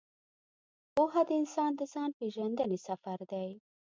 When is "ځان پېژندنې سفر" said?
1.93-3.19